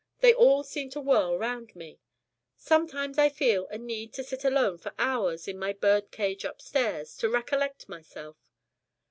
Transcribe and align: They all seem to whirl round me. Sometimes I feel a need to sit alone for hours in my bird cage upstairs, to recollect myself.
They 0.21 0.33
all 0.33 0.63
seem 0.63 0.89
to 0.97 0.99
whirl 0.99 1.37
round 1.37 1.75
me. 1.75 1.99
Sometimes 2.57 3.19
I 3.19 3.29
feel 3.29 3.67
a 3.67 3.77
need 3.77 4.13
to 4.13 4.23
sit 4.23 4.43
alone 4.43 4.79
for 4.79 4.95
hours 4.97 5.47
in 5.47 5.59
my 5.59 5.73
bird 5.73 6.09
cage 6.09 6.43
upstairs, 6.43 7.15
to 7.17 7.29
recollect 7.29 7.87
myself. 7.87 8.35